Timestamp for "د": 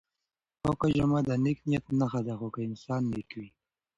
1.27-1.29